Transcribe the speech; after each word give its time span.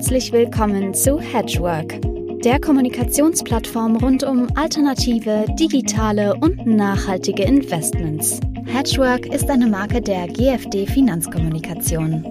Herzlich 0.00 0.32
willkommen 0.32 0.94
zu 0.94 1.20
Hedgework, 1.20 2.00
der 2.42 2.58
Kommunikationsplattform 2.58 3.96
rund 3.96 4.24
um 4.24 4.48
alternative, 4.56 5.44
digitale 5.60 6.34
und 6.36 6.64
nachhaltige 6.64 7.42
Investments. 7.42 8.40
Hedgework 8.64 9.26
ist 9.26 9.50
eine 9.50 9.66
Marke 9.66 10.00
der 10.00 10.26
GFD 10.26 10.86
Finanzkommunikation. 10.86 12.24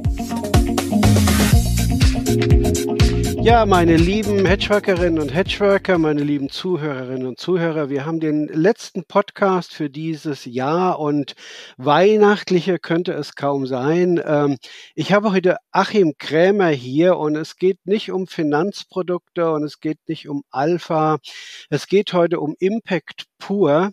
Ja, 3.49 3.65
meine 3.65 3.97
lieben 3.97 4.45
Hedgeworkerinnen 4.45 5.19
und 5.19 5.33
Hedgeworker, 5.33 5.97
meine 5.97 6.21
lieben 6.21 6.51
Zuhörerinnen 6.51 7.25
und 7.25 7.39
Zuhörer, 7.39 7.89
wir 7.89 8.05
haben 8.05 8.19
den 8.19 8.47
letzten 8.47 9.05
Podcast 9.05 9.73
für 9.73 9.89
dieses 9.89 10.45
Jahr 10.45 10.99
und 10.99 11.33
weihnachtlicher 11.77 12.77
könnte 12.77 13.13
es 13.13 13.33
kaum 13.33 13.65
sein. 13.65 14.21
Ähm, 14.23 14.57
ich 14.93 15.13
habe 15.13 15.31
heute 15.31 15.57
Achim 15.71 16.13
Krämer 16.19 16.67
hier 16.67 17.17
und 17.17 17.35
es 17.35 17.55
geht 17.55 17.79
nicht 17.87 18.11
um 18.11 18.27
Finanzprodukte 18.27 19.51
und 19.51 19.63
es 19.63 19.79
geht 19.79 19.97
nicht 20.07 20.29
um 20.29 20.43
Alpha. 20.51 21.17
Es 21.71 21.87
geht 21.87 22.13
heute 22.13 22.41
um 22.41 22.55
Impact 22.59 23.25
pur. 23.39 23.91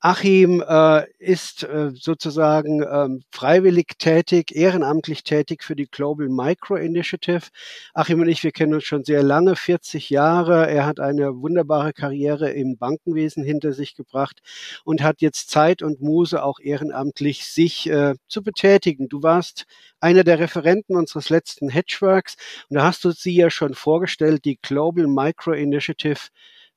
Achim 0.00 0.62
äh, 0.66 1.04
ist 1.18 1.62
äh, 1.62 1.90
sozusagen 1.94 2.82
ähm, 2.82 3.22
freiwillig 3.30 3.98
tätig, 3.98 4.54
ehrenamtlich 4.54 5.22
tätig 5.22 5.62
für 5.62 5.76
die 5.76 5.86
Global 5.86 6.28
Micro 6.28 6.76
Initiative. 6.76 7.48
Achim 7.94 8.20
und 8.20 8.28
ich, 8.28 8.42
wir 8.42 8.50
kennen 8.50 8.74
uns 8.74 8.84
schon 8.84 9.04
sehr 9.04 9.22
lange, 9.22 9.54
40 9.54 10.10
Jahre. 10.10 10.68
Er 10.68 10.86
hat 10.86 10.98
eine 10.98 11.40
wunderbare 11.40 11.92
Karriere 11.92 12.50
im 12.50 12.76
Bankenwesen 12.78 13.44
hinter 13.44 13.72
sich 13.72 13.94
gebracht 13.94 14.40
und 14.84 15.02
hat 15.02 15.20
jetzt 15.20 15.50
Zeit 15.50 15.82
und 15.82 16.00
Muse 16.00 16.42
auch 16.42 16.58
ehrenamtlich 16.58 17.46
sich 17.46 17.88
äh, 17.88 18.14
zu 18.28 18.42
betätigen. 18.42 19.08
Du 19.08 19.22
warst 19.22 19.66
einer 20.00 20.24
der 20.24 20.38
Referenten 20.38 20.96
unseres 20.96 21.30
letzten 21.30 21.68
Hedgeworks 21.68 22.36
und 22.68 22.76
da 22.76 22.84
hast 22.84 23.04
du 23.04 23.10
sie 23.12 23.34
ja 23.34 23.50
schon 23.50 23.74
vorgestellt, 23.74 24.44
die 24.44 24.58
Global 24.60 25.06
Micro 25.06 25.52
Initiative. 25.52 26.28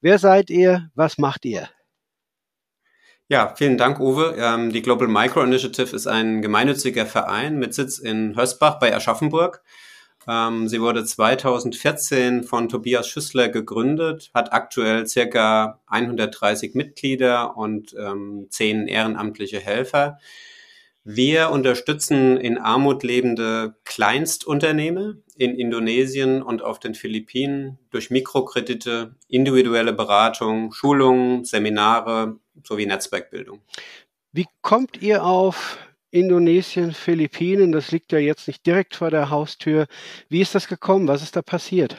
Wer 0.02 0.20
seid 0.20 0.50
ihr? 0.50 0.90
Was 0.96 1.18
macht 1.18 1.46
ihr? 1.46 1.70
Ja, 3.32 3.54
vielen 3.56 3.78
Dank, 3.78 4.00
Uwe. 4.00 4.36
Ähm, 4.40 4.72
die 4.72 4.82
Global 4.82 5.08
Micro 5.08 5.44
Initiative 5.44 5.96
ist 5.96 6.08
ein 6.08 6.42
gemeinnütziger 6.42 7.06
Verein 7.06 7.60
mit 7.60 7.76
Sitz 7.76 8.00
in 8.00 8.36
Hösbach 8.36 8.80
bei 8.80 8.96
Aschaffenburg. 8.96 9.62
Ähm, 10.28 10.68
sie 10.68 10.82
wurde 10.82 11.06
2014 11.06 12.44
von 12.44 12.70
Tobias 12.70 13.08
Schüssler 13.08 13.50
gegründet, 13.50 14.32
hat 14.34 14.52
aktuell 14.52 15.06
circa 15.06 15.80
130 15.86 16.74
Mitglieder 16.74 17.56
und 17.56 17.96
ähm, 18.00 18.48
10 18.50 18.88
ehrenamtliche 18.88 19.60
Helfer. 19.60 20.18
Wir 21.04 21.52
unterstützen 21.52 22.38
in 22.38 22.58
Armut 22.58 23.04
lebende 23.04 23.76
Kleinstunternehmen 23.86 25.24
in 25.38 25.56
Indonesien 25.56 26.42
und 26.42 26.64
auf 26.64 26.80
den 26.80 26.96
Philippinen 26.96 27.80
durch 27.92 28.10
Mikrokredite, 28.10 29.16
individuelle 29.28 29.94
Beratung, 29.94 30.74
Schulungen, 30.74 31.46
Seminare 31.46 32.40
sowie 32.64 32.86
Netzwerkbildung. 32.86 33.62
Wie 34.32 34.46
kommt 34.62 35.02
ihr 35.02 35.24
auf 35.24 35.78
Indonesien, 36.12 36.94
Philippinen? 36.94 37.72
Das 37.72 37.92
liegt 37.92 38.12
ja 38.12 38.20
jetzt 38.20 38.48
nicht 38.48 38.66
direkt 38.66 38.96
vor 38.96 39.12
der 39.12 39.30
Haustür. 39.30 39.88
Wie 40.28 40.42
ist 40.42 40.56
das 40.56 40.68
gekommen? 40.68 41.08
Was 41.08 41.24
ist 41.24 41.36
da 41.36 41.42
passiert? 41.42 41.98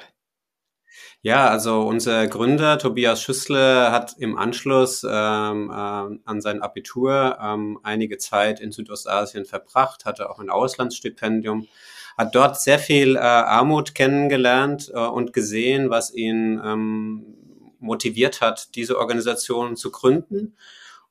Ja, 1.23 1.49
also 1.49 1.83
unser 1.83 2.27
Gründer 2.29 2.79
Tobias 2.79 3.21
Schüssle 3.21 3.91
hat 3.93 4.15
im 4.19 4.39
Anschluss 4.39 5.05
ähm, 5.05 5.71
äh, 5.71 5.75
an 5.75 6.41
sein 6.41 6.63
Abitur 6.63 7.39
ähm, 7.43 7.79
einige 7.83 8.17
Zeit 8.17 8.59
in 8.59 8.73
Südostasien 8.73 9.45
verbracht, 9.45 10.07
hatte 10.07 10.31
auch 10.31 10.39
ein 10.39 10.49
Auslandsstipendium, 10.49 11.69
hat 12.17 12.35
dort 12.35 12.59
sehr 12.59 12.79
viel 12.79 13.17
äh, 13.17 13.19
Armut 13.19 13.95
kennengelernt 13.95 14.91
äh, 14.95 14.99
und 14.99 15.35
gesehen, 15.35 15.91
was 15.91 16.11
ihn 16.15 16.59
ähm, 16.65 17.37
motiviert 17.81 18.41
hat, 18.41 18.75
diese 18.75 18.99
Organisation 18.99 19.77
zu 19.77 19.91
gründen. 19.91 20.57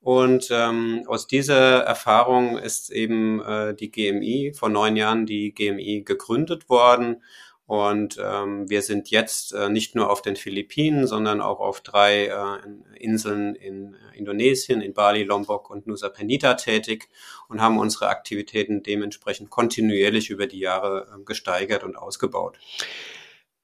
Und 0.01 0.47
ähm, 0.51 1.03
aus 1.07 1.27
dieser 1.27 1.81
Erfahrung 1.81 2.57
ist 2.57 2.89
eben 2.89 3.41
äh, 3.41 3.75
die 3.75 3.91
GMI 3.91 4.53
vor 4.55 4.69
neun 4.69 4.95
Jahren 4.95 5.25
die 5.25 5.53
GMI 5.53 6.03
gegründet 6.05 6.69
worden 6.69 7.17
und 7.69 8.17
ähm, 8.19 8.67
wir 8.67 8.81
sind 8.81 9.11
jetzt 9.11 9.53
äh, 9.53 9.69
nicht 9.69 9.93
nur 9.93 10.09
auf 10.09 10.23
den 10.23 10.35
Philippinen, 10.35 11.05
sondern 11.05 11.39
auch 11.39 11.59
auf 11.59 11.81
drei 11.81 12.25
äh, 12.25 12.97
Inseln 12.97 13.53
in 13.53 13.95
Indonesien, 14.15 14.81
in 14.81 14.95
Bali, 14.95 15.21
Lombok 15.21 15.69
und 15.69 15.85
Nusa 15.85 16.09
Penida 16.09 16.55
tätig 16.55 17.09
und 17.47 17.61
haben 17.61 17.77
unsere 17.77 18.07
Aktivitäten 18.07 18.81
dementsprechend 18.81 19.51
kontinuierlich 19.51 20.31
über 20.31 20.47
die 20.47 20.57
Jahre 20.57 21.09
äh, 21.13 21.23
gesteigert 21.23 21.83
und 21.83 21.95
ausgebaut. 21.95 22.57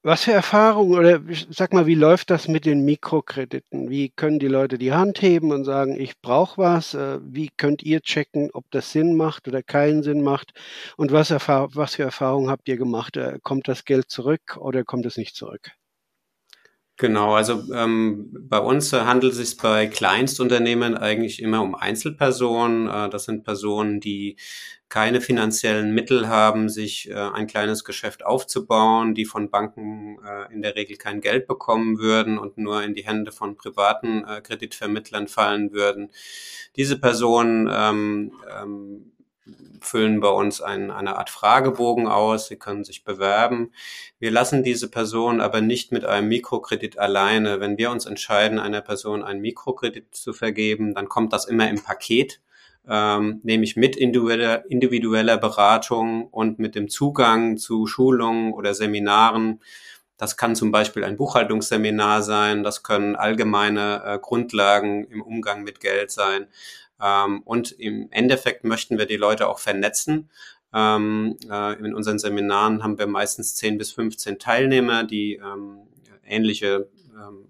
Was 0.06 0.26
für 0.26 0.34
Erfahrungen 0.34 1.00
oder 1.00 1.20
sag 1.50 1.74
mal, 1.74 1.88
wie 1.88 1.96
läuft 1.96 2.30
das 2.30 2.48
mit 2.48 2.68
den 2.68 2.86
Mikrokrediten? 2.86 3.90
Wie 3.90 4.10
können 4.10 4.38
die 4.38 4.48
Leute 4.48 4.78
die 4.78 4.94
Hand 4.94 5.20
heben 5.20 5.52
und 5.52 5.66
sagen, 5.66 6.00
ich 6.00 6.22
brauche 6.22 6.62
was? 6.62 6.94
Äh, 6.94 7.18
wie 7.24 7.50
könnt 7.58 7.82
ihr 7.82 8.02
checken, 8.02 8.52
ob 8.54 8.70
das 8.70 8.92
Sinn 8.92 9.16
macht 9.16 9.48
oder 9.48 9.64
keinen 9.64 10.04
Sinn 10.04 10.22
macht? 10.22 10.54
Und 10.96 11.12
was, 11.12 11.32
was 11.32 11.96
für 11.96 12.04
Erfahrungen 12.04 12.52
habt 12.52 12.70
ihr 12.70 12.78
gemacht? 12.78 13.18
Äh, 13.18 13.40
kommt 13.42 13.68
das 13.68 13.84
Geld 13.84 14.12
zurück 14.12 14.58
oder 14.60 14.84
kommt 14.84 15.08
es 15.08 15.18
nicht 15.18 15.36
zurück? 15.36 15.72
Genau, 16.98 17.34
also 17.34 17.62
ähm, 17.74 18.30
bei 18.48 18.58
uns 18.58 18.94
äh, 18.94 19.02
handelt 19.02 19.34
es 19.34 19.40
sich 19.40 19.58
bei 19.58 19.86
Kleinstunternehmen 19.88 20.96
eigentlich 20.96 21.42
immer 21.42 21.62
um 21.62 21.76
Einzelpersonen. 21.76 22.88
Äh, 22.88 23.10
das 23.10 23.26
sind 23.26 23.44
Personen, 23.44 24.00
die 24.00 24.38
keine 24.88 25.20
finanziellen 25.20 25.94
Mittel 25.94 26.30
haben, 26.30 26.70
sich 26.70 27.10
äh, 27.10 27.16
ein 27.16 27.48
kleines 27.48 27.84
Geschäft 27.84 28.26
aufzubauen, 28.26 29.14
die 29.14 29.26
von 29.26 29.50
Banken 29.50 30.20
äh, 30.26 30.54
in 30.54 30.62
der 30.62 30.76
Regel 30.78 30.96
kein 30.96 31.20
Geld 31.20 31.48
bekommen 31.48 31.98
würden 31.98 32.38
und 32.38 32.58
nur 32.58 32.82
in 32.84 32.94
die 32.94 33.06
Hände 33.06 33.34
von 33.34 33.58
privaten 33.58 34.24
äh, 34.24 34.40
Kreditvermittlern 34.40 35.28
fallen 35.28 35.74
würden. 35.74 36.12
Diese 36.78 36.98
Personen 36.98 37.70
ähm, 37.74 38.32
ähm, 38.58 39.12
füllen 39.82 40.20
bei 40.20 40.30
uns 40.30 40.62
ein, 40.62 40.92
eine 40.92 41.18
Art 41.18 41.30
Fragebogen 41.30 42.08
aus. 42.08 42.48
Sie 42.48 42.58
können 42.58 42.84
sich 42.84 43.04
bewerben. 43.04 43.72
Wir 44.20 44.32
lassen 44.32 44.64
diese 44.64 44.90
Person 44.90 45.42
aber 45.42 45.62
nicht 45.62 45.92
mit 45.92 46.06
einem 46.06 46.28
Mikrokredit 46.28 46.98
alleine. 46.98 47.60
Wenn 47.60 47.78
wir 47.78 47.92
uns 47.92 48.06
entscheiden, 48.06 48.60
einer 48.60 48.82
Person 48.82 49.24
einen 49.24 49.42
Mikrokredit 49.42 50.16
zu 50.16 50.34
vergeben, 50.34 50.94
dann 50.96 51.10
kommt 51.10 51.34
das 51.34 51.46
immer 51.46 51.70
im 51.70 51.84
Paket, 51.84 52.42
ähm, 52.88 53.40
nämlich 53.44 53.76
mit 53.76 53.96
individueller, 53.96 54.70
individueller 54.70 55.38
Beratung 55.38 56.28
und 56.28 56.60
mit 56.60 56.76
dem 56.76 56.90
Zugang 56.90 57.58
zu 57.58 57.88
Schulungen 57.88 58.54
oder 58.54 58.74
Seminaren. 58.74 59.62
Das 60.18 60.38
kann 60.38 60.56
zum 60.56 60.72
Beispiel 60.72 61.04
ein 61.04 61.18
Buchhaltungsseminar 61.18 62.24
sein, 62.24 62.64
das 62.64 62.84
können 62.84 63.18
allgemeine 63.18 64.02
äh, 64.06 64.20
Grundlagen 64.20 65.04
im 65.06 65.22
Umgang 65.22 65.64
mit 65.64 65.82
Geld 65.82 66.10
sein. 66.10 66.48
Ähm, 67.02 67.42
und 67.44 67.72
im 67.74 68.08
Endeffekt 68.12 68.64
möchten 68.64 68.98
wir 68.98 69.06
die 69.06 69.18
Leute 69.18 69.48
auch 69.48 69.60
vernetzen. 69.60 70.30
Ähm, 70.74 71.38
äh, 71.50 71.74
in 71.80 71.94
unseren 71.94 72.20
Seminaren 72.20 72.84
haben 72.84 72.98
wir 72.98 73.08
meistens 73.08 73.56
10 73.56 73.78
bis 73.78 73.92
15 73.92 74.40
Teilnehmer, 74.40 75.04
die 75.04 75.36
ähm, 75.36 75.88
ähnliche 76.26 76.90
ähm, 77.14 77.48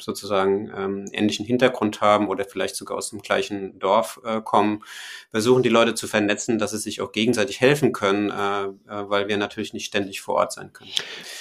sozusagen 0.00 0.70
ähm, 0.76 1.06
ähnlichen 1.12 1.46
Hintergrund 1.46 2.00
haben 2.00 2.28
oder 2.28 2.44
vielleicht 2.44 2.76
sogar 2.76 2.96
aus 2.96 3.10
dem 3.10 3.20
gleichen 3.20 3.78
Dorf 3.78 4.20
äh, 4.24 4.40
kommen, 4.40 4.82
versuchen 5.30 5.62
die 5.62 5.68
Leute 5.68 5.94
zu 5.94 6.08
vernetzen, 6.08 6.58
dass 6.58 6.72
sie 6.72 6.78
sich 6.78 7.00
auch 7.00 7.12
gegenseitig 7.12 7.60
helfen 7.60 7.92
können, 7.92 8.30
äh, 8.30 8.64
äh, 8.64 9.08
weil 9.08 9.28
wir 9.28 9.36
natürlich 9.36 9.72
nicht 9.72 9.86
ständig 9.86 10.20
vor 10.20 10.36
Ort 10.36 10.52
sein 10.52 10.72
können. 10.72 10.90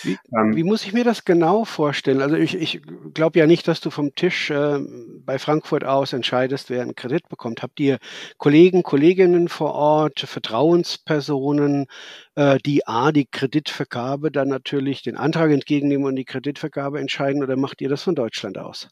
Wie, 0.04 0.18
ähm, 0.36 0.56
wie 0.56 0.64
muss 0.64 0.86
ich 0.86 0.94
mir 0.94 1.04
das 1.04 1.26
genau 1.26 1.66
vorstellen? 1.66 2.22
Also 2.22 2.36
ich, 2.36 2.56
ich 2.56 2.82
glaube 3.14 3.40
ja 3.40 3.48
nicht, 3.48 3.68
dass 3.68 3.82
du 3.82 3.90
vom 3.90 4.14
Tisch 4.16 4.50
äh, 4.50 4.80
bei 5.26 5.40
Frankfurt 5.40 5.84
aus 5.84 6.14
entscheidest, 6.14 6.70
wer 6.70 6.82
einen 6.82 6.96
Kredit 6.96 7.28
bekommt. 7.30 7.64
Habt 7.64 7.80
ihr 7.80 8.00
Kollegen, 8.38 8.84
Kolleginnen 8.84 9.48
vor 9.50 9.74
Ort, 9.74 10.20
Vertrauenspersonen, 10.20 11.88
äh, 12.40 12.58
die 12.66 12.88
A, 12.88 13.12
die 13.12 13.26
Kreditvergabe 13.26 14.32
dann 14.32 14.48
natürlich 14.48 15.04
den 15.04 15.18
Antrag 15.18 15.52
entgegennehmen 15.52 16.06
und 16.06 16.16
die 16.16 16.24
Kreditvergabe 16.24 17.00
entscheiden 17.00 17.44
oder 17.44 17.58
macht 17.58 17.82
ihr 17.82 17.90
das 17.90 18.04
von 18.04 18.16
Deutschland 18.16 18.58
aus? 18.58 18.88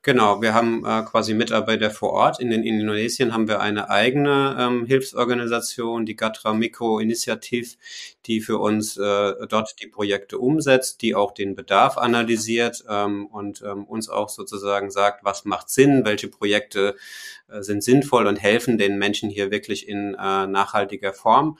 Genau, 0.00 0.40
wir 0.40 0.54
haben 0.54 0.82
äh, 0.86 1.02
quasi 1.02 1.34
Mitarbeiter 1.34 1.90
vor 1.90 2.12
Ort. 2.12 2.40
In, 2.40 2.48
den, 2.48 2.62
in 2.62 2.80
Indonesien 2.80 3.34
haben 3.34 3.48
wir 3.48 3.60
eine 3.60 3.90
eigene 3.90 4.56
ähm, 4.58 4.86
Hilfsorganisation, 4.86 6.06
die 6.06 6.16
Gatra 6.16 6.54
Mikro 6.54 7.00
Initiative, 7.00 7.76
die 8.24 8.40
für 8.40 8.56
uns 8.56 8.96
äh, 8.96 9.34
dort 9.46 9.74
die 9.82 9.88
Projekte 9.88 10.38
umsetzt, 10.38 11.02
die 11.02 11.14
auch 11.14 11.32
den 11.32 11.54
Bedarf 11.54 11.98
analysiert 11.98 12.82
ähm, 12.88 13.26
und 13.26 13.60
ähm, 13.60 13.84
uns 13.84 14.08
auch 14.08 14.30
sozusagen 14.30 14.90
sagt, 14.90 15.22
was 15.22 15.44
macht 15.44 15.68
Sinn, 15.68 16.06
welche 16.06 16.28
Projekte 16.28 16.96
äh, 17.48 17.60
sind 17.60 17.84
sinnvoll 17.84 18.26
und 18.26 18.36
helfen 18.36 18.78
den 18.78 18.96
Menschen 18.96 19.28
hier 19.28 19.50
wirklich 19.50 19.86
in 19.86 20.14
äh, 20.14 20.46
nachhaltiger 20.46 21.12
Form. 21.12 21.58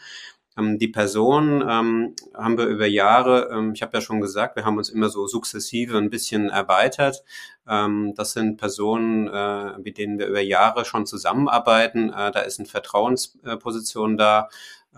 Ähm, 0.58 0.78
die 0.78 0.88
Person 0.88 1.62
ähm, 1.68 2.14
haben 2.34 2.58
wir 2.58 2.66
über 2.66 2.86
Jahre, 2.86 3.50
ähm, 3.52 3.72
ich 3.74 3.82
habe 3.82 3.96
ja 3.96 4.00
schon 4.00 4.20
gesagt, 4.20 4.56
wir 4.56 4.64
haben 4.64 4.78
uns 4.78 4.90
immer 4.90 5.08
so 5.08 5.26
sukzessive 5.26 5.96
ein 5.96 6.10
bisschen 6.10 6.48
erweitert. 6.48 7.22
Ähm, 7.68 8.14
das 8.16 8.32
sind 8.32 8.56
Personen, 8.56 9.28
äh, 9.28 9.78
mit 9.78 9.98
denen 9.98 10.18
wir 10.18 10.26
über 10.26 10.40
Jahre 10.40 10.84
schon 10.84 11.06
zusammenarbeiten. 11.06 12.10
Äh, 12.10 12.32
da 12.32 12.40
ist 12.40 12.58
eine 12.58 12.68
Vertrauensposition 12.68 14.16
da. 14.16 14.48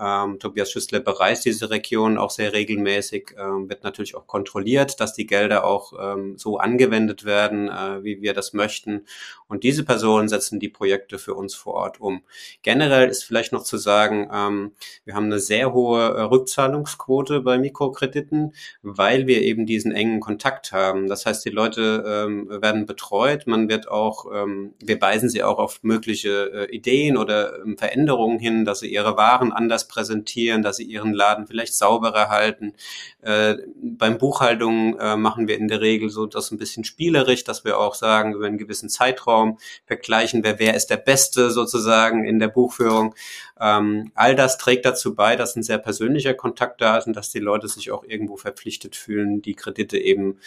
Ähm, 0.01 0.39
Tobias 0.39 0.71
Schüssler 0.71 1.01
bereist 1.01 1.45
diese 1.45 1.71
Region 1.71 2.17
auch 2.17 2.31
sehr 2.31 2.53
regelmäßig, 2.53 3.35
ähm, 3.39 3.69
wird 3.69 3.85
natürlich 3.85 4.15
auch 4.15 4.27
kontrolliert, 4.27 5.01
dass 5.01 5.13
die 5.13 5.27
Gelder 5.27 5.65
auch 5.65 5.93
ähm, 6.01 6.39
so 6.39 6.59
angewendet 6.59 7.25
werden, 7.25 7.69
äh, 7.69 8.03
wie 8.03 8.23
wir 8.23 8.33
das 8.33 8.53
möchten. 8.55 9.05
Und 9.47 9.65
diese 9.65 9.85
Personen 9.85 10.29
setzen 10.29 10.61
die 10.61 10.69
Projekte 10.69 11.19
für 11.19 11.35
uns 11.35 11.55
vor 11.55 11.75
Ort 11.75 12.01
um. 12.01 12.23
Generell 12.63 13.09
ist 13.09 13.25
vielleicht 13.25 13.53
noch 13.53 13.65
zu 13.65 13.77
sagen, 13.77 14.31
ähm, 14.33 14.73
wir 15.05 15.15
haben 15.15 15.27
eine 15.27 15.41
sehr 15.41 15.73
hohe 15.73 16.01
äh, 16.01 16.23
Rückzahlungsquote 16.23 17.41
bei 17.41 17.59
Mikrokrediten, 17.59 18.55
weil 18.83 19.27
wir 19.27 19.43
eben 19.43 19.67
diesen 19.67 19.93
engen 19.93 20.21
Kontakt 20.21 20.73
haben. 20.73 21.09
Das 21.09 21.27
heißt, 21.27 21.45
die 21.45 21.51
Leute 21.51 22.05
ähm, 22.07 22.49
werden 22.63 22.87
betreut, 22.87 23.47
man 23.47 23.69
wird 23.69 23.89
auch, 23.89 24.27
ähm, 24.33 24.75
wir 24.83 25.01
weisen 25.01 25.29
sie 25.29 25.43
auch 25.43 25.59
auf 25.59 25.81
mögliche 25.83 26.69
äh, 26.69 26.75
Ideen 26.75 27.17
oder 27.17 27.59
Veränderungen 27.77 28.39
hin, 28.39 28.65
dass 28.65 28.81
sie 28.81 28.93
ihre 28.93 29.17
Waren 29.17 29.53
anders 29.53 29.89
präsentieren, 29.91 30.63
dass 30.63 30.77
sie 30.77 30.85
ihren 30.85 31.13
Laden 31.13 31.47
vielleicht 31.47 31.75
sauberer 31.75 32.29
halten. 32.29 32.75
Äh, 33.23 33.57
beim 33.83 34.19
Buchhaltung 34.19 34.99
äh, 34.99 35.17
machen 35.17 35.49
wir 35.49 35.59
in 35.59 35.69
der 35.69 35.81
Regel 35.81 36.09
so 36.09 36.27
das 36.27 36.51
ein 36.51 36.59
bisschen 36.59 36.85
spielerisch, 36.85 37.45
dass 37.45 37.65
wir 37.65 37.79
auch 37.79 37.95
sagen, 37.95 38.35
über 38.35 38.47
einen 38.47 38.59
gewissen 38.59 38.89
Zeitraum 38.89 39.59
vergleichen 39.87 40.45
wir, 40.45 40.59
wer 40.59 40.75
ist 40.75 40.89
der 40.89 40.97
Beste 40.97 41.51
sozusagen 41.51 42.25
in 42.25 42.39
der 42.39 42.49
Buchführung. 42.49 43.15
Ähm, 43.61 44.11
all 44.15 44.35
das 44.35 44.57
trägt 44.57 44.87
dazu 44.87 45.15
bei, 45.15 45.37
dass 45.37 45.55
ein 45.55 45.63
sehr 45.63 45.77
persönlicher 45.77 46.33
Kontakt 46.33 46.81
da 46.81 46.97
ist 46.97 47.07
und 47.07 47.15
dass 47.15 47.31
die 47.31 47.41
Leute 47.41 47.69
sich 47.69 47.91
auch 47.91 48.05
irgendwo 48.05 48.37
verpflichtet 48.37 48.97
fühlen, 48.97 49.43
die 49.43 49.55
Kredite 49.55 49.99
eben 49.99 50.39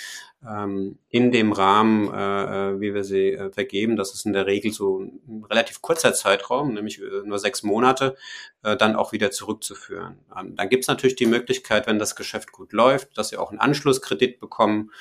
ähm, 0.43 0.97
in 1.09 1.31
dem 1.31 1.51
Rahmen, 1.51 2.11
äh, 2.11 2.71
äh 2.71 2.81
wie 2.81 2.95
wir 2.95 3.03
sie 3.03 3.33
äh, 3.33 3.51
vergeben, 3.51 3.95
das 3.95 4.15
ist 4.15 4.25
in 4.25 4.33
der 4.33 4.47
Regel 4.47 4.73
so 4.73 5.01
ein 5.01 5.45
relativ 5.47 5.81
kurzer 5.81 6.13
Zeitraum, 6.13 6.73
nämlich 6.73 6.99
äh, 6.99 7.21
nur 7.23 7.37
sechs 7.37 7.61
Monate, 7.61 8.15
äh, 8.63 8.75
dann 8.75 8.95
auch 8.95 9.11
wieder 9.11 9.29
zurückzuführen. 9.29 10.17
Ähm, 10.35 10.55
dann 10.55 10.69
gibt 10.69 10.83
es 10.83 10.87
natürlich 10.87 11.15
die 11.15 11.27
Möglichkeit, 11.27 11.85
wenn 11.85 11.99
das 11.99 12.15
Geschäft 12.15 12.51
gut 12.51 12.73
läuft, 12.73 13.15
dass 13.17 13.29
sie 13.29 13.37
auch 13.37 13.51
einen 13.51 13.59
Anschlusskredit 13.59 14.39
bekommen, 14.39 14.91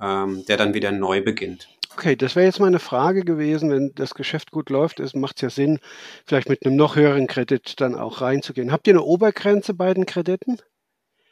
ähm, 0.00 0.44
der 0.46 0.56
dann 0.56 0.72
wieder 0.72 0.90
neu 0.90 1.22
beginnt. 1.22 1.68
Okay, 1.98 2.14
das 2.14 2.36
wäre 2.36 2.46
jetzt 2.46 2.60
meine 2.60 2.78
Frage 2.78 3.24
gewesen. 3.24 3.72
Wenn 3.72 3.92
das 3.96 4.14
Geschäft 4.14 4.52
gut 4.52 4.70
läuft, 4.70 5.02
macht 5.16 5.34
es 5.38 5.42
ja 5.42 5.50
Sinn, 5.50 5.80
vielleicht 6.24 6.48
mit 6.48 6.64
einem 6.64 6.76
noch 6.76 6.94
höheren 6.94 7.26
Kredit 7.26 7.80
dann 7.80 7.96
auch 7.96 8.20
reinzugehen. 8.20 8.70
Habt 8.70 8.86
ihr 8.86 8.92
eine 8.92 9.02
Obergrenze 9.02 9.74
bei 9.74 9.92
den 9.94 10.06
Krediten? 10.06 10.58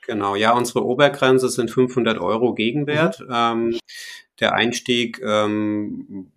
Genau, 0.08 0.34
ja, 0.34 0.52
unsere 0.54 0.84
Obergrenze 0.84 1.50
sind 1.50 1.70
500 1.70 2.18
Euro 2.18 2.52
Gegenwert. 2.52 3.20
Mhm. 3.20 3.26
Ähm, 3.32 3.78
der 4.40 4.54
Einstieg 4.54 5.22
ähm, 5.22 6.32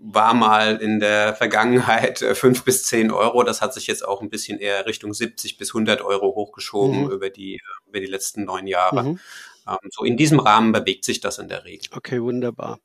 war 0.00 0.34
mal 0.34 0.78
in 0.78 0.98
der 0.98 1.36
Vergangenheit 1.36 2.20
äh, 2.20 2.34
fünf 2.34 2.64
bis 2.64 2.82
zehn 2.82 3.12
Euro. 3.12 3.44
Das 3.44 3.62
hat 3.62 3.74
sich 3.74 3.86
jetzt 3.86 4.04
auch 4.04 4.22
ein 4.22 4.28
bisschen 4.28 4.58
eher 4.58 4.86
Richtung 4.86 5.14
70 5.14 5.56
bis 5.56 5.70
100 5.70 6.02
Euro 6.02 6.34
hochgeschoben 6.34 7.04
mhm. 7.04 7.10
über 7.12 7.30
die 7.30 7.60
über 7.86 8.00
die 8.00 8.06
letzten 8.06 8.42
neun 8.42 8.66
Jahre. 8.66 9.04
Mhm. 9.04 9.20
Ähm, 9.68 9.90
so 9.90 10.04
in 10.04 10.16
diesem 10.16 10.40
Rahmen 10.40 10.72
bewegt 10.72 11.04
sich 11.04 11.20
das 11.20 11.38
in 11.38 11.48
der 11.48 11.64
Regel. 11.64 11.88
Okay, 11.92 12.22
wunderbar. 12.22 12.80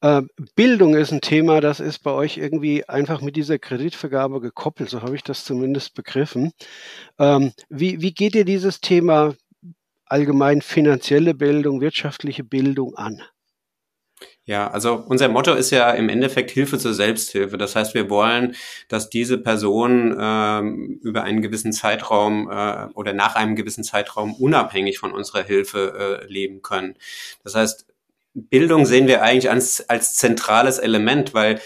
Äh, 0.00 0.22
Bildung 0.54 0.94
ist 0.94 1.12
ein 1.12 1.20
Thema, 1.20 1.60
das 1.60 1.80
ist 1.80 2.00
bei 2.00 2.10
euch 2.10 2.36
irgendwie 2.36 2.88
einfach 2.88 3.20
mit 3.20 3.36
dieser 3.36 3.58
Kreditvergabe 3.58 4.40
gekoppelt, 4.40 4.90
so 4.90 5.02
habe 5.02 5.16
ich 5.16 5.22
das 5.22 5.44
zumindest 5.44 5.94
begriffen. 5.94 6.52
Ähm, 7.18 7.52
wie, 7.68 8.00
wie 8.00 8.12
geht 8.12 8.34
ihr 8.34 8.44
dieses 8.44 8.80
Thema 8.80 9.34
allgemein 10.04 10.62
finanzielle 10.62 11.34
Bildung, 11.34 11.80
wirtschaftliche 11.80 12.44
Bildung 12.44 12.94
an? 12.96 13.22
Ja, 14.48 14.70
also 14.70 14.94
unser 15.08 15.28
Motto 15.28 15.54
ist 15.54 15.72
ja 15.72 15.90
im 15.90 16.08
Endeffekt 16.08 16.52
Hilfe 16.52 16.78
zur 16.78 16.94
Selbsthilfe. 16.94 17.58
Das 17.58 17.74
heißt, 17.74 17.94
wir 17.94 18.08
wollen, 18.08 18.54
dass 18.88 19.10
diese 19.10 19.38
Personen 19.38 20.16
ähm, 20.18 21.00
über 21.02 21.24
einen 21.24 21.42
gewissen 21.42 21.72
Zeitraum 21.72 22.48
äh, 22.48 22.86
oder 22.94 23.12
nach 23.12 23.34
einem 23.34 23.56
gewissen 23.56 23.82
Zeitraum 23.82 24.34
unabhängig 24.36 25.00
von 25.00 25.12
unserer 25.12 25.42
Hilfe 25.42 26.20
äh, 26.22 26.32
leben 26.32 26.62
können. 26.62 26.94
Das 27.42 27.56
heißt, 27.56 27.86
Bildung 28.34 28.86
sehen 28.86 29.08
wir 29.08 29.22
eigentlich 29.22 29.50
als, 29.50 29.88
als 29.90 30.14
zentrales 30.14 30.78
Element, 30.78 31.34
weil 31.34 31.60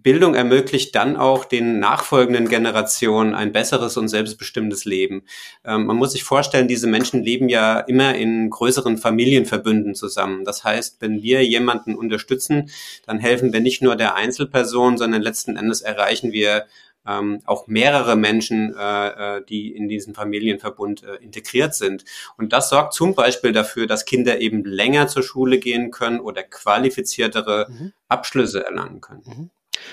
Bildung 0.00 0.34
ermöglicht 0.34 0.94
dann 0.94 1.16
auch 1.16 1.44
den 1.44 1.78
nachfolgenden 1.78 2.48
Generationen 2.48 3.34
ein 3.34 3.52
besseres 3.52 3.96
und 3.96 4.08
selbstbestimmtes 4.08 4.84
Leben. 4.84 5.24
Ähm, 5.64 5.86
man 5.86 5.96
muss 5.96 6.12
sich 6.12 6.24
vorstellen, 6.24 6.68
diese 6.68 6.86
Menschen 6.86 7.22
leben 7.22 7.48
ja 7.48 7.80
immer 7.80 8.14
in 8.14 8.50
größeren 8.50 8.98
Familienverbünden 8.98 9.94
zusammen. 9.94 10.44
Das 10.44 10.64
heißt, 10.64 10.96
wenn 11.00 11.22
wir 11.22 11.44
jemanden 11.44 11.94
unterstützen, 11.94 12.70
dann 13.06 13.18
helfen 13.18 13.52
wir 13.52 13.60
nicht 13.60 13.82
nur 13.82 13.96
der 13.96 14.14
Einzelperson, 14.14 14.98
sondern 14.98 15.22
letzten 15.22 15.56
Endes 15.56 15.82
erreichen 15.82 16.32
wir 16.32 16.66
ähm, 17.06 17.40
auch 17.46 17.66
mehrere 17.66 18.16
Menschen, 18.16 18.74
äh, 18.76 19.38
äh 19.38 19.44
die 19.44 19.74
in 19.74 19.88
diesen 19.88 20.14
Familienverbund 20.14 21.02
äh, 21.02 21.16
integriert 21.16 21.74
sind. 21.74 22.04
Und 22.36 22.52
das 22.52 22.68
sorgt 22.68 22.94
zum 22.94 23.14
Beispiel 23.14 23.52
dafür, 23.52 23.86
dass 23.86 24.04
Kinder 24.04 24.40
eben 24.40 24.64
länger 24.64 25.08
zur 25.08 25.22
Schule 25.22 25.58
gehen 25.58 25.90
können 25.90 26.20
oder 26.20 26.42
qualifiziertere 26.42 27.66
mhm. 27.68 27.92
Abschlüsse 28.08 28.64
erlangen 28.64 29.00
können. 29.00 29.22
Mhm. 29.26 29.50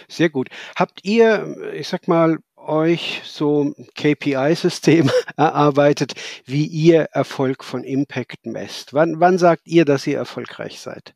Sehr 0.08 0.30
gut. 0.30 0.50
Habt 0.76 1.00
ihr, 1.04 1.74
ich 1.74 1.88
sag 1.88 2.08
mal, 2.08 2.40
euch 2.56 3.22
so 3.26 3.74
KPI-System 3.96 5.10
erarbeitet, 5.38 6.14
wie 6.46 6.66
ihr 6.66 7.08
Erfolg 7.12 7.64
von 7.64 7.84
Impact 7.84 8.46
messt? 8.46 8.94
Wann, 8.94 9.20
wann 9.20 9.38
sagt 9.38 9.68
ihr, 9.68 9.86
dass 9.86 10.06
ihr 10.08 10.18
erfolgreich 10.18 10.80
seid? 10.80 11.14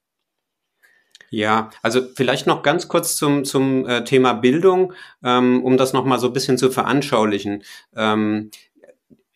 Ja, 1.30 1.72
also 1.81 2.02
vielleicht 2.16 2.46
noch 2.46 2.62
ganz 2.62 2.88
kurz 2.88 3.16
zum, 3.16 3.44
zum 3.44 3.88
äh, 3.88 4.04
Thema 4.04 4.34
Bildung, 4.34 4.94
ähm, 5.24 5.64
um 5.64 5.78
das 5.78 5.92
nochmal 5.92 6.19
so 6.19 6.28
ein 6.28 6.34
bisschen 6.34 6.60
zu 6.60 6.69
veranschaulichen. 6.69 7.64
Ähm, 7.96 8.52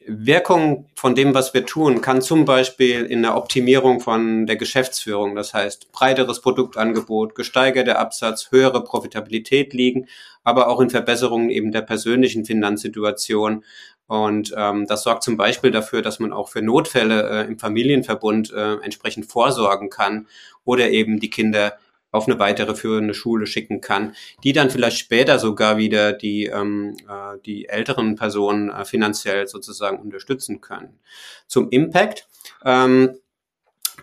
Wirkung 0.07 0.89
von 0.95 1.15
dem, 1.15 1.33
was 1.33 1.53
wir 1.53 1.65
tun, 1.65 2.01
kann 2.01 2.21
zum 2.21 2.45
Beispiel 2.45 3.05
in 3.05 3.21
der 3.21 3.35
Optimierung 3.35 3.99
von 3.99 4.45
der 4.45 4.55
Geschäftsführung, 4.55 5.35
das 5.35 5.53
heißt 5.53 5.91
breiteres 5.91 6.41
Produktangebot, 6.41 7.35
gesteigerter 7.35 7.99
Absatz, 7.99 8.49
höhere 8.51 8.83
Profitabilität 8.83 9.73
liegen, 9.73 10.07
aber 10.43 10.69
auch 10.69 10.79
in 10.79 10.89
Verbesserungen 10.89 11.49
eben 11.49 11.71
der 11.71 11.81
persönlichen 11.81 12.45
Finanzsituation. 12.45 13.65
Und 14.07 14.53
ähm, 14.57 14.87
das 14.87 15.03
sorgt 15.03 15.23
zum 15.23 15.35
Beispiel 15.35 15.71
dafür, 15.71 16.01
dass 16.01 16.19
man 16.19 16.31
auch 16.31 16.47
für 16.47 16.61
Notfälle 16.61 17.29
äh, 17.29 17.47
im 17.47 17.59
Familienverbund 17.59 18.53
äh, 18.53 18.75
entsprechend 18.75 19.25
vorsorgen 19.25 19.89
kann 19.89 20.27
oder 20.63 20.89
eben 20.89 21.19
die 21.19 21.29
Kinder 21.29 21.73
auf 22.17 22.27
eine 22.27 22.39
weitere 22.39 22.75
führende 22.75 23.13
Schule 23.13 23.45
schicken 23.45 23.81
kann, 23.81 24.15
die 24.43 24.53
dann 24.53 24.69
vielleicht 24.69 24.97
später 24.97 25.39
sogar 25.39 25.77
wieder 25.77 26.13
die, 26.13 26.45
ähm, 26.45 26.95
äh, 27.07 27.37
die 27.45 27.69
älteren 27.69 28.15
Personen 28.15 28.69
äh, 28.69 28.85
finanziell 28.85 29.47
sozusagen 29.47 29.99
unterstützen 29.99 30.61
können. 30.61 30.99
Zum 31.47 31.69
Impact. 31.69 32.27
Ähm, 32.65 33.17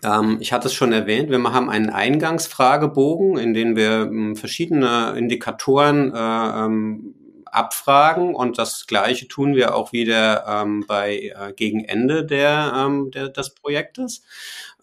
ähm, 0.02 0.38
ich 0.40 0.52
hatte 0.52 0.68
es 0.68 0.74
schon 0.74 0.92
erwähnt, 0.92 1.30
wir 1.30 1.42
haben 1.52 1.70
einen 1.70 1.90
Eingangsfragebogen, 1.90 3.36
in 3.36 3.54
dem 3.54 3.76
wir 3.76 4.02
ähm, 4.02 4.36
verschiedene 4.36 5.14
Indikatoren 5.16 6.12
äh, 6.14 6.18
ähm, 6.18 7.14
abfragen 7.54 8.34
und 8.34 8.58
das 8.58 8.86
Gleiche 8.86 9.28
tun 9.28 9.54
wir 9.54 9.74
auch 9.74 9.92
wieder 9.92 10.44
ähm, 10.46 10.84
bei 10.86 11.32
äh, 11.36 11.52
gegen 11.54 11.84
Ende 11.84 12.24
der, 12.24 12.72
ähm, 12.76 13.10
der, 13.12 13.28
des 13.28 13.54
Projektes. 13.54 14.22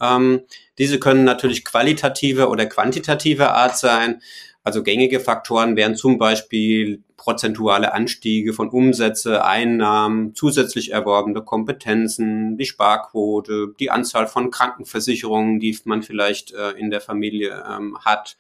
Ähm, 0.02 0.42
diese 0.78 1.00
können 1.00 1.24
natürlich 1.24 1.64
qualitative 1.64 2.50
oder 2.50 2.66
quantitative 2.66 3.52
Art 3.52 3.78
sein. 3.78 4.22
Also 4.64 4.84
gängige 4.84 5.20
Faktoren 5.20 5.76
wären 5.76 5.96
zum 5.96 6.18
Beispiel 6.18 7.04
prozentuale 7.18 7.94
Anstiege 7.94 8.54
von 8.54 8.70
Umsätze, 8.70 9.46
Einnahmen, 9.46 10.34
zusätzlich 10.34 10.92
erworbene 10.92 11.44
Kompetenzen, 11.44 12.58
die 12.58 12.66
Sparquote, 12.66 13.74
die 13.80 13.92
Anzahl 13.92 14.28
von 14.28 14.50
Krankenversicherungen, 14.50 15.60
die 15.60 15.78
man 15.86 16.04
vielleicht 16.04 16.52
äh, 16.54 16.72
in 16.72 16.90
der 16.90 17.02
Familie 17.02 17.64
ähm, 17.70 17.98
hat. 18.04 18.38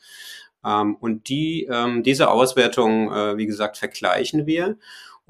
Ähm, 0.65 0.95
und 0.95 1.29
die, 1.29 1.67
ähm, 1.71 2.03
diese 2.03 2.29
Auswertung, 2.29 3.11
äh, 3.11 3.37
wie 3.37 3.45
gesagt, 3.45 3.77
vergleichen 3.77 4.45
wir. 4.45 4.77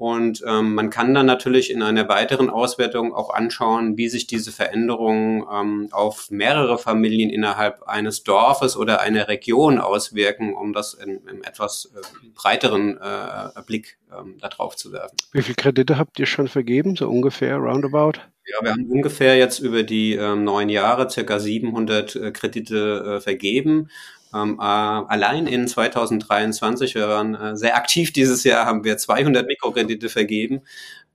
Und 0.02 0.42
ähm, 0.44 0.74
man 0.74 0.90
kann 0.90 1.14
dann 1.14 1.26
natürlich 1.26 1.70
in 1.70 1.80
einer 1.80 2.08
weiteren 2.08 2.50
Auswertung 2.50 3.14
auch 3.14 3.32
anschauen, 3.32 3.96
wie 3.96 4.08
sich 4.08 4.26
diese 4.26 4.50
Veränderungen 4.50 5.44
ähm, 5.48 5.90
auf 5.92 6.28
mehrere 6.28 6.76
Familien 6.76 7.30
innerhalb 7.30 7.84
eines 7.84 8.24
Dorfes 8.24 8.76
oder 8.76 9.00
einer 9.00 9.28
Region 9.28 9.78
auswirken, 9.78 10.54
um 10.54 10.72
das 10.72 10.94
in, 10.94 11.24
in 11.28 11.44
etwas 11.44 11.92
äh, 11.94 12.00
breiteren 12.34 12.98
äh, 13.00 13.62
Blick 13.64 13.96
ähm, 14.10 14.38
darauf 14.40 14.74
zu 14.74 14.90
werfen. 14.90 15.14
Wie 15.30 15.42
viele 15.42 15.54
Kredite 15.54 15.98
habt 15.98 16.18
ihr 16.18 16.26
schon 16.26 16.48
vergeben, 16.48 16.96
so 16.96 17.08
ungefähr, 17.08 17.58
roundabout? 17.58 18.18
Ja, 18.44 18.56
wir 18.60 18.72
haben 18.72 18.90
ungefähr 18.90 19.36
jetzt 19.36 19.60
über 19.60 19.84
die 19.84 20.14
ähm, 20.14 20.42
neun 20.42 20.68
Jahre 20.68 21.10
circa 21.10 21.38
700 21.38 22.16
äh, 22.16 22.32
Kredite 22.32 23.18
äh, 23.18 23.20
vergeben. 23.20 23.88
Ähm, 24.34 24.58
äh, 24.58 24.62
allein 24.62 25.46
in 25.46 25.68
2023, 25.68 26.94
wir 26.94 27.08
waren 27.08 27.34
äh, 27.34 27.56
sehr 27.56 27.76
aktiv 27.76 28.12
dieses 28.12 28.44
Jahr, 28.44 28.66
haben 28.66 28.84
wir 28.84 28.96
200 28.96 29.46
Mikrokredite 29.46 30.08
vergeben. 30.08 30.62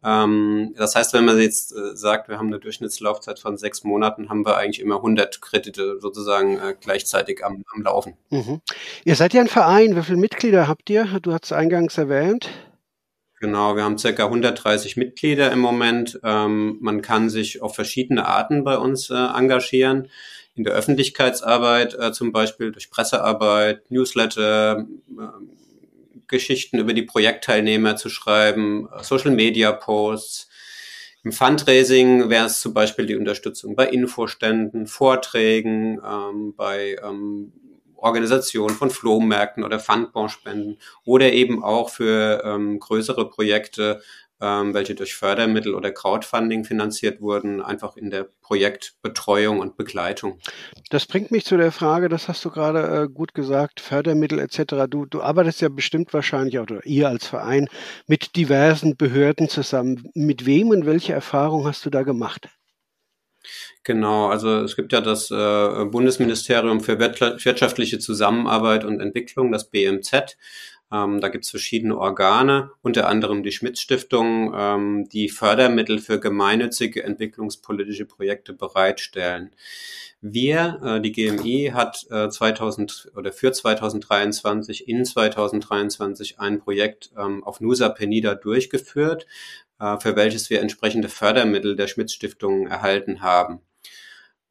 Ähm, 0.04 0.74
das 0.78 0.96
heißt, 0.96 1.14
wenn 1.14 1.26
man 1.26 1.40
jetzt 1.40 1.72
äh, 1.72 1.96
sagt, 1.96 2.30
wir 2.30 2.38
haben 2.38 2.48
eine 2.48 2.60
Durchschnittslaufzeit 2.60 3.40
von 3.40 3.58
sechs 3.58 3.84
Monaten, 3.84 4.30
haben 4.30 4.46
wir 4.46 4.58
eigentlich 4.58 4.80
immer 4.80 4.98
100 4.98 5.42
Kredite 5.42 6.00
sozusagen 6.00 6.60
äh, 6.60 6.76
gleichzeitig 6.80 7.44
am, 7.44 7.64
am 7.74 7.82
Laufen. 7.82 8.14
Mhm. 8.30 8.62
Ihr 9.06 9.16
seid 9.16 9.34
ja 9.34 9.42
ein 9.42 9.48
Verein. 9.48 9.96
Wie 9.96 10.04
viele 10.04 10.18
Mitglieder 10.18 10.68
habt 10.68 10.90
ihr? 10.90 11.06
Du 11.22 11.34
hast 11.34 11.46
es 11.46 11.52
eingangs 11.52 11.98
erwähnt. 11.98 12.50
Genau, 13.40 13.76
wir 13.76 13.84
haben 13.84 13.98
circa 13.98 14.26
130 14.26 14.98
Mitglieder 14.98 15.52
im 15.52 15.60
Moment. 15.60 16.20
Ähm, 16.24 16.78
man 16.80 17.02
kann 17.02 17.30
sich 17.30 17.62
auf 17.62 17.76
verschiedene 17.76 18.26
Arten 18.26 18.64
bei 18.64 18.78
uns 18.78 19.10
äh, 19.10 19.14
engagieren. 19.14 20.10
In 20.58 20.64
der 20.64 20.74
Öffentlichkeitsarbeit, 20.74 21.94
äh, 21.94 22.12
zum 22.12 22.32
Beispiel 22.32 22.72
durch 22.72 22.90
Pressearbeit, 22.90 23.90
Newsletter, 23.92 24.88
äh, 25.18 25.24
Geschichten 26.28 26.80
über 26.80 26.94
die 26.94 27.04
Projektteilnehmer 27.04 27.96
zu 27.96 28.10
schreiben, 28.10 28.90
Social 29.02 29.32
Media 29.32 29.72
Posts. 29.72 30.50
Im 31.24 31.32
Fundraising 31.32 32.30
wäre 32.30 32.48
es 32.48 32.60
zum 32.60 32.74
Beispiel 32.74 33.06
die 33.06 33.16
Unterstützung 33.16 33.76
bei 33.76 33.88
Infoständen, 33.88 34.88
Vorträgen, 34.88 36.02
ähm, 36.04 36.56
bei 36.56 36.98
ähm, 37.04 37.54
Organisation 37.96 38.72
von 38.72 38.90
Flohmärkten 38.90 39.64
oder 39.64 39.80
Pfandbonspenden 39.80 40.80
oder 41.06 41.34
eben 41.34 41.64
auch 41.64 41.90
für 41.90 42.42
ähm, 42.44 42.80
größere 42.80 43.30
Projekte, 43.30 44.02
ähm, 44.42 44.74
welche 44.74 44.96
durch 44.96 45.16
Fördermittel 45.16 45.74
oder 45.74 45.92
Crowdfunding 45.92 46.64
finanziert 46.64 47.22
wurden, 47.22 47.62
einfach 47.62 47.98
in 47.98 48.12
der 48.12 48.30
Projektbetreuung 48.42 49.60
und 49.60 49.78
Begleitung. 49.78 50.40
Das 50.90 51.06
bringt 51.06 51.32
mich 51.32 51.46
zu 51.46 51.58
der 51.58 51.72
Frage, 51.72 52.08
das 52.10 52.28
hast 52.28 52.46
du 52.46 52.52
gerade 52.52 53.04
äh, 53.04 53.08
gut 53.08 53.34
gesagt, 53.34 53.80
Fördermittel 53.80 54.40
etc. 54.40 54.86
Du, 54.90 55.06
du 55.06 55.22
arbeitest 55.22 55.62
ja 55.62 55.70
bestimmt 55.70 56.14
wahrscheinlich 56.14 56.60
auch, 56.60 56.64
oder 56.64 56.86
ihr 56.86 57.08
als 57.08 57.28
Verein, 57.28 57.68
mit 58.06 58.36
diversen 58.36 58.96
Behörden 58.96 59.50
zusammen. 59.50 60.10
Mit 60.14 60.46
wem 60.46 60.70
und 60.70 60.86
welche 60.86 61.14
Erfahrung 61.14 61.66
hast 61.66 61.86
du 61.86 61.90
da 61.90 62.04
gemacht? 62.04 62.50
Genau, 63.84 64.28
also 64.28 64.64
es 64.64 64.76
gibt 64.76 64.92
ja 64.92 65.00
das 65.00 65.32
äh, 65.32 65.86
Bundesministerium 65.86 66.82
für 66.82 67.00
wirtschaftliche 67.00 68.00
Zusammenarbeit 68.00 68.84
und 68.84 69.00
Entwicklung, 69.00 69.52
das 69.52 69.70
BMZ. 69.70 70.38
Ähm, 70.92 71.20
da 71.20 71.28
gibt 71.28 71.44
es 71.44 71.52
verschiedene 71.52 71.98
Organe, 71.98 72.72
unter 72.82 73.08
anderem 73.08 73.44
die 73.44 73.52
Schmitz-Stiftung, 73.52 74.54
ähm, 74.56 75.10
die 75.10 75.30
Fördermittel 75.30 76.00
für 76.00 76.20
gemeinnützige 76.20 77.04
entwicklungspolitische 77.04 78.06
Projekte 78.06 78.54
bereitstellen. 78.54 79.52
Wir, 80.22 80.82
äh, 80.84 81.02
die 81.02 81.12
GMI, 81.12 81.72
hat 81.74 82.08
äh, 82.10 82.30
2000 82.30 83.12
oder 83.16 83.32
für 83.32 83.52
2023 83.52 84.88
in 84.88 85.06
2023 85.06 86.40
ein 86.40 86.60
Projekt 86.60 87.12
ähm, 87.18 87.44
auf 87.44 87.60
Nusa 87.62 87.90
Penida 87.90 88.34
durchgeführt, 88.34 89.28
äh, 89.80 89.98
für 90.00 90.16
welches 90.16 90.50
wir 90.50 90.62
entsprechende 90.62 91.10
Fördermittel 91.10 91.76
der 91.76 91.88
Schmitz-Stiftung 91.88 92.68
erhalten 92.68 93.22
haben. 93.22 93.60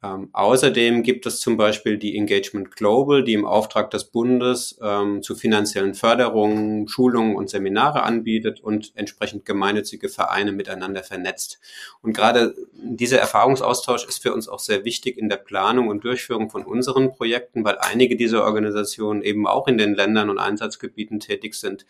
Ähm, 0.07 0.29
außerdem 0.33 1.03
gibt 1.03 1.25
es 1.25 1.39
zum 1.39 1.57
Beispiel 1.57 1.97
die 1.97 2.17
Engagement 2.17 2.75
Global, 2.75 3.23
die 3.23 3.33
im 3.33 3.45
Auftrag 3.45 3.91
des 3.91 4.05
Bundes 4.05 4.77
ähm, 4.81 5.21
zu 5.21 5.35
finanziellen 5.35 5.93
Förderungen, 5.93 6.87
Schulungen 6.87 7.35
und 7.35 7.49
Seminare 7.49 8.03
anbietet 8.03 8.59
und 8.59 8.91
entsprechend 8.95 9.45
gemeinnützige 9.45 10.09
Vereine 10.09 10.51
miteinander 10.51 11.03
vernetzt. 11.03 11.59
Und 12.01 12.13
gerade 12.13 12.55
dieser 12.73 13.19
Erfahrungsaustausch 13.19 14.05
ist 14.07 14.21
für 14.21 14.33
uns 14.33 14.47
auch 14.47 14.59
sehr 14.59 14.85
wichtig 14.85 15.17
in 15.17 15.29
der 15.29 15.37
Planung 15.37 15.87
und 15.87 16.03
Durchführung 16.03 16.49
von 16.49 16.65
unseren 16.65 17.11
Projekten, 17.11 17.63
weil 17.63 17.77
einige 17.79 18.15
dieser 18.15 18.43
Organisationen 18.43 19.21
eben 19.21 19.47
auch 19.47 19.67
in 19.67 19.77
den 19.77 19.93
Ländern 19.93 20.29
und 20.29 20.39
Einsatzgebieten 20.39 21.19
tätig 21.19 21.55
sind, 21.55 21.85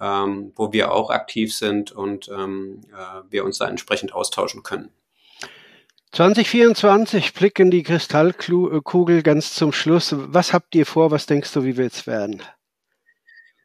ähm, 0.00 0.52
wo 0.56 0.72
wir 0.72 0.92
auch 0.92 1.10
aktiv 1.10 1.54
sind 1.54 1.92
und 1.92 2.28
ähm, 2.28 2.80
äh, 2.92 3.22
wir 3.30 3.44
uns 3.44 3.58
da 3.58 3.68
entsprechend 3.68 4.12
austauschen 4.12 4.62
können. 4.62 4.90
2024, 6.16 7.34
Blick 7.34 7.58
in 7.58 7.70
die 7.70 7.82
Kristallkugel 7.82 9.22
ganz 9.22 9.52
zum 9.52 9.70
Schluss. 9.70 10.14
Was 10.16 10.54
habt 10.54 10.74
ihr 10.74 10.86
vor? 10.86 11.10
Was 11.10 11.26
denkst 11.26 11.52
du, 11.52 11.62
wie 11.62 11.76
wird 11.76 11.92
es 11.92 12.06
werden? 12.06 12.40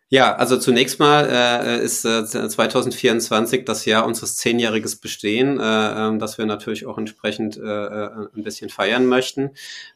Ja, 0.09 0.35
also 0.35 0.57
zunächst 0.57 0.99
mal 0.99 1.29
äh, 1.31 1.81
ist 1.81 2.03
äh, 2.03 2.25
2024 2.25 3.63
das 3.63 3.85
Jahr 3.85 4.05
unseres 4.05 4.35
zehnjähriges 4.35 4.97
Bestehen, 4.97 5.57
äh, 5.57 5.63
ähm, 5.63 6.19
das 6.19 6.37
wir 6.37 6.45
natürlich 6.45 6.85
auch 6.85 6.97
entsprechend 6.97 7.55
äh, 7.55 7.61
äh, 7.61 8.27
ein 8.35 8.43
bisschen 8.43 8.69
feiern 8.69 9.05
möchten. 9.05 9.51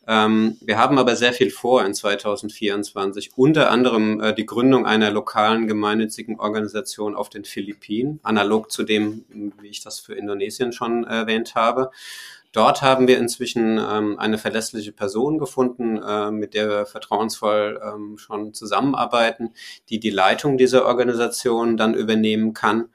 Ähm, 0.08 0.56
wir 0.62 0.78
haben 0.78 0.98
aber 0.98 1.18
sehr 1.18 1.34
viel 1.34 1.50
vor 1.50 1.84
in 1.84 1.94
2024, 1.94 3.32
unter 3.36 3.70
anderem 3.70 4.22
äh, 4.22 4.34
die 4.34 4.46
Gründung 4.46 4.86
einer 4.86 5.12
lokalen 5.12 5.68
gemeinnützigen 5.68 6.40
Organisation 6.40 7.14
auf 7.14 7.28
den 7.28 7.44
Philippinen, 7.44 8.22
analog 8.24 8.72
zu 8.72 8.84
dem, 8.84 9.26
wie 9.62 9.68
ich 9.68 9.84
das 9.84 10.00
für 10.00 10.14
Indonesien 10.14 10.72
schon 10.72 11.04
erwähnt 11.04 11.56
habe. 11.56 11.92
Dort 12.56 12.82
haben 12.82 13.10
wir 13.10 13.18
inzwischen 13.18 13.78
ähm, 13.78 14.18
eine 14.18 14.38
verlässliche 14.38 14.94
Person 14.94 15.40
gefunden, 15.40 15.98
äh, 16.02 16.32
mit 16.32 16.54
der 16.54 16.70
wir 16.70 16.86
vertrauensvoll 16.86 17.82
ähm, 17.84 18.18
schon 18.18 18.54
zusammenarbeiten, 18.54 19.50
die 19.90 20.00
die 20.00 20.10
Leitung 20.10 20.58
dieser 20.58 20.86
Organisation 20.86 21.76
dann 21.76 21.94
übernehmen 21.94 22.54
kann. 22.54 22.86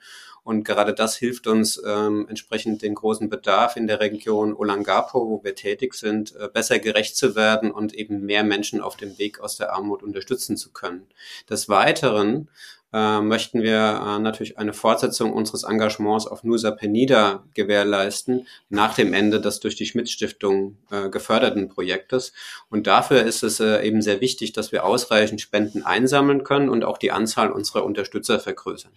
Und 0.44 0.64
gerade 0.64 0.94
das 0.94 1.14
hilft 1.14 1.46
uns 1.46 1.78
ähm, 1.86 2.24
entsprechend 2.30 2.80
den 2.80 2.94
großen 2.94 3.28
Bedarf 3.28 3.76
in 3.76 3.86
der 3.86 4.00
Region 4.00 4.54
Olangapo, 4.54 5.28
wo 5.28 5.44
wir 5.44 5.54
tätig 5.54 5.92
sind, 5.92 6.34
äh, 6.36 6.48
besser 6.48 6.78
gerecht 6.78 7.14
zu 7.14 7.36
werden 7.36 7.70
und 7.70 7.92
eben 7.92 8.24
mehr 8.24 8.44
Menschen 8.44 8.80
auf 8.80 8.96
dem 8.96 9.18
Weg 9.18 9.40
aus 9.40 9.58
der 9.58 9.74
Armut 9.74 10.02
unterstützen 10.02 10.56
zu 10.56 10.72
können. 10.72 11.06
Des 11.50 11.68
Weiteren 11.68 12.48
äh, 12.92 13.20
möchten 13.20 13.62
wir 13.62 14.02
äh, 14.04 14.18
natürlich 14.18 14.58
eine 14.58 14.72
Fortsetzung 14.72 15.32
unseres 15.32 15.62
Engagements 15.62 16.26
auf 16.26 16.42
Nusa 16.42 16.72
Penida 16.72 17.44
gewährleisten, 17.54 18.46
nach 18.68 18.94
dem 18.94 19.12
Ende 19.12 19.40
des 19.40 19.60
durch 19.60 19.76
die 19.76 19.86
Schmitz-Stiftung 19.86 20.76
äh, 20.90 21.08
geförderten 21.08 21.68
Projektes. 21.68 22.32
Und 22.68 22.86
dafür 22.86 23.22
ist 23.22 23.42
es 23.42 23.60
äh, 23.60 23.86
eben 23.86 24.02
sehr 24.02 24.20
wichtig, 24.20 24.52
dass 24.52 24.72
wir 24.72 24.84
ausreichend 24.84 25.40
Spenden 25.40 25.84
einsammeln 25.84 26.42
können 26.42 26.68
und 26.68 26.84
auch 26.84 26.98
die 26.98 27.12
Anzahl 27.12 27.50
unserer 27.52 27.84
Unterstützer 27.84 28.40
vergrößern. 28.40 28.90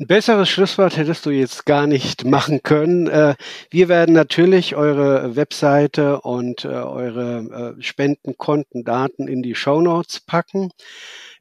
Ein 0.00 0.08
besseres 0.08 0.48
Schlusswort 0.48 0.96
hättest 0.96 1.24
du 1.24 1.30
jetzt 1.30 1.66
gar 1.66 1.86
nicht 1.86 2.24
machen 2.24 2.62
können. 2.62 3.06
Äh, 3.06 3.34
wir 3.70 3.88
werden 3.88 4.14
natürlich 4.14 4.76
eure 4.76 5.36
Webseite 5.36 6.22
und 6.22 6.64
äh, 6.64 6.68
eure 6.68 7.76
Spendenkontendaten 7.80 9.28
in 9.28 9.42
die 9.42 9.54
Show 9.54 9.82
Notes 9.82 10.20
packen. 10.20 10.70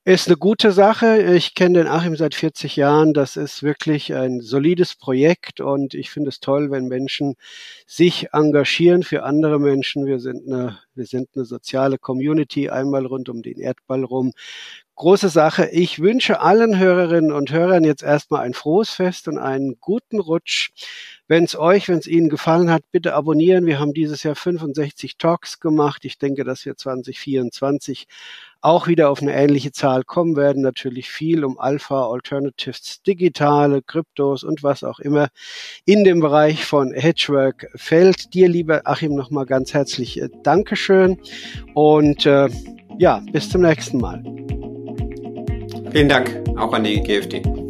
Ist 0.05 0.27
eine 0.27 0.35
gute 0.35 0.73
Sache. 0.73 1.21
Ich 1.33 1.55
kenne 1.55 1.79
den 1.79 1.87
Achim 1.87 2.17
seit 2.17 2.35
40 2.35 2.75
Jahren. 2.75 3.13
Das 3.13 3.37
ist 3.37 3.63
wirklich 3.63 4.13
ein 4.13 4.41
solides 4.41 4.95
Projekt 4.95 5.61
und 5.61 5.93
ich 5.93 6.11
finde 6.11 6.27
es 6.27 6.41
toll, 6.41 6.71
wenn 6.71 6.89
Menschen 6.89 7.35
sich 7.87 8.27
engagieren 8.33 9.03
für 9.03 9.23
andere 9.23 9.61
Menschen. 9.61 10.05
Wir 10.05 10.19
sind 10.19 10.45
eine, 10.45 10.77
wir 10.93 11.05
sind 11.05 11.29
eine 11.35 11.45
soziale 11.45 11.97
Community, 11.97 12.69
einmal 12.69 13.05
rund 13.05 13.29
um 13.29 13.41
den 13.41 13.57
Erdball 13.61 14.03
rum. 14.03 14.33
Große 14.95 15.29
Sache. 15.29 15.69
Ich 15.71 15.99
wünsche 15.99 16.41
allen 16.41 16.77
Hörerinnen 16.77 17.31
und 17.31 17.53
Hörern 17.53 17.85
jetzt 17.85 18.03
erstmal 18.03 18.41
ein 18.41 18.53
frohes 18.53 18.89
Fest 18.89 19.29
und 19.29 19.37
einen 19.37 19.77
guten 19.79 20.19
Rutsch. 20.19 20.71
Wenn 21.27 21.45
es 21.45 21.57
euch, 21.57 21.87
wenn 21.87 21.99
es 21.99 22.07
Ihnen 22.07 22.29
gefallen 22.29 22.69
hat, 22.69 22.83
bitte 22.91 23.13
abonnieren. 23.13 23.65
Wir 23.65 23.79
haben 23.79 23.93
dieses 23.93 24.23
Jahr 24.23 24.35
65 24.35 25.17
Talks 25.17 25.59
gemacht. 25.59 26.03
Ich 26.03 26.17
denke, 26.17 26.43
dass 26.43 26.65
wir 26.65 26.75
2024 26.75 28.07
auch 28.59 28.87
wieder 28.87 29.09
auf 29.09 29.21
eine 29.21 29.33
ähnliche 29.33 29.71
Zahl 29.71 30.03
kommen 30.03 30.35
werden. 30.35 30.61
Natürlich 30.61 31.09
viel 31.09 31.43
um 31.45 31.59
Alpha, 31.59 32.09
Alternatives, 32.09 33.01
digitale, 33.03 33.81
Kryptos 33.81 34.43
und 34.43 34.63
was 34.63 34.83
auch 34.83 34.99
immer 34.99 35.29
in 35.85 36.03
dem 36.03 36.19
Bereich 36.19 36.65
von 36.65 36.93
Hedgework 36.93 37.69
fällt. 37.75 38.33
Dir, 38.33 38.47
lieber 38.47 38.81
Achim, 38.85 39.15
nochmal 39.15 39.45
ganz 39.45 39.73
herzlich 39.73 40.21
äh, 40.21 40.29
Dankeschön 40.43 41.17
und 41.73 42.25
äh, 42.25 42.49
ja, 42.97 43.21
bis 43.31 43.49
zum 43.49 43.61
nächsten 43.61 43.97
Mal. 43.97 44.23
Vielen 45.91 46.09
Dank, 46.09 46.41
auch 46.57 46.73
an 46.73 46.83
die 46.83 47.01
GFD. 47.01 47.62